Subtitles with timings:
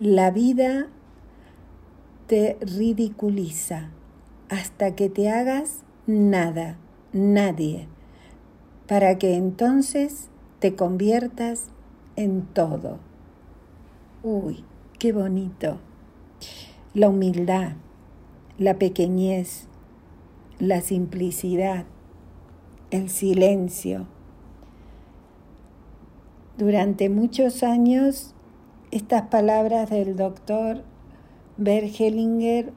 [0.00, 0.88] La vida
[2.26, 3.90] te ridiculiza
[4.48, 6.76] hasta que te hagas nada,
[7.12, 7.86] nadie,
[8.86, 11.66] para que entonces te conviertas
[12.16, 12.98] en todo.
[14.22, 14.64] Uy,
[14.98, 15.78] qué bonito.
[16.92, 17.72] La humildad,
[18.58, 19.68] la pequeñez,
[20.58, 21.86] la simplicidad,
[22.90, 24.06] el silencio.
[26.56, 28.32] Durante muchos años,
[28.92, 30.84] estas palabras del doctor
[31.56, 32.72] Bergelinger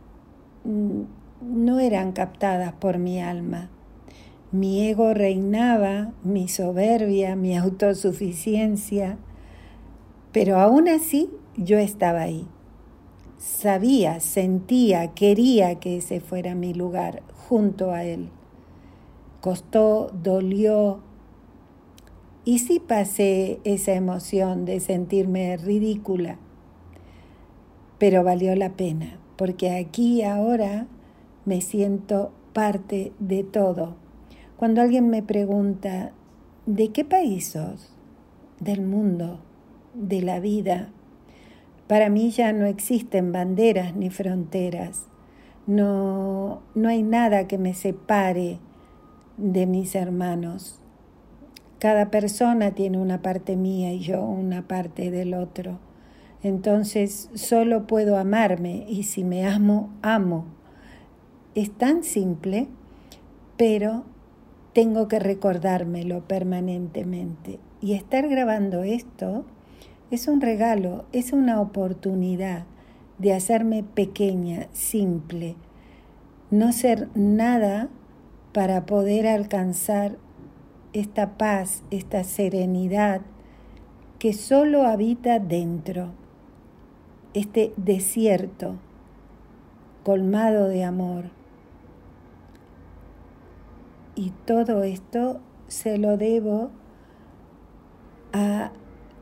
[0.64, 1.02] mm,
[1.42, 3.70] no eran captadas por mi alma.
[4.52, 9.20] Mi ego reinaba, mi soberbia, mi autosuficiencia,
[10.32, 12.48] pero aún así yo estaba ahí.
[13.38, 18.30] Sabía, sentía, quería que ese fuera mi lugar, junto a él.
[19.40, 21.02] Costó, dolió,
[22.48, 26.38] y sí pasé esa emoción de sentirme ridícula,
[27.98, 30.88] pero valió la pena, porque aquí ahora
[31.44, 33.98] me siento parte de todo.
[34.56, 36.14] Cuando alguien me pregunta,
[36.66, 37.90] ¿de qué país sos?
[38.62, 39.42] Del mundo,
[39.94, 40.88] de la vida.
[41.88, 45.08] Para mí ya no existen banderas ni fronteras.
[45.66, 48.60] No, no hay nada que me separe
[49.36, 50.80] de mis hermanos.
[51.80, 55.80] Cada persona tiene una parte mía y yo una parte del otro.
[56.44, 60.58] Entonces solo puedo amarme y si me amo, amo
[61.58, 62.68] es tan simple,
[63.58, 64.04] pero
[64.74, 67.58] tengo que recordármelo permanentemente.
[67.82, 69.44] Y estar grabando esto
[70.12, 72.66] es un regalo, es una oportunidad
[73.18, 75.56] de hacerme pequeña, simple,
[76.52, 77.90] no ser nada
[78.54, 80.20] para poder alcanzar
[80.94, 83.22] esta paz, esta serenidad
[84.20, 86.12] que solo habita dentro,
[87.34, 88.76] este desierto
[90.04, 91.38] colmado de amor
[94.18, 96.72] y todo esto se lo debo
[98.34, 98.72] a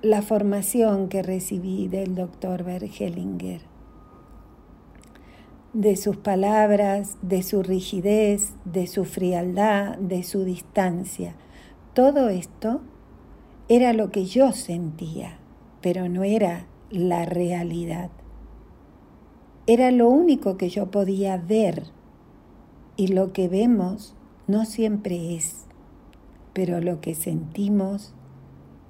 [0.01, 3.61] la formación que recibí del doctor Bergelinger,
[5.73, 11.35] de sus palabras, de su rigidez, de su frialdad, de su distancia.
[11.95, 12.81] Todo esto
[13.69, 15.39] era lo que yo sentía,
[15.79, 18.09] pero no era la realidad.
[19.65, 21.83] Era lo único que yo podía ver
[22.97, 24.13] y lo que vemos
[24.45, 25.67] no siempre es,
[26.51, 28.13] pero lo que sentimos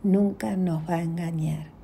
[0.02, 1.75] nunca nos va a engañar.